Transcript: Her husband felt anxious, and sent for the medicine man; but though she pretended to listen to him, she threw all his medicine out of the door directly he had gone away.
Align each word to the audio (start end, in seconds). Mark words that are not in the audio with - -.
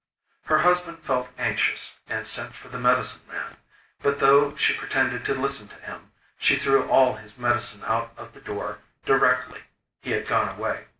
Her 0.45 0.57
husband 0.57 1.03
felt 1.03 1.29
anxious, 1.37 1.99
and 2.09 2.25
sent 2.25 2.55
for 2.55 2.69
the 2.69 2.79
medicine 2.79 3.21
man; 3.31 3.57
but 4.01 4.19
though 4.19 4.55
she 4.55 4.73
pretended 4.75 5.23
to 5.25 5.35
listen 5.35 5.67
to 5.67 5.75
him, 5.75 6.11
she 6.39 6.55
threw 6.55 6.89
all 6.89 7.17
his 7.17 7.37
medicine 7.37 7.83
out 7.85 8.11
of 8.17 8.33
the 8.33 8.41
door 8.41 8.79
directly 9.05 9.61
he 10.01 10.09
had 10.13 10.25
gone 10.27 10.49
away. 10.49 10.85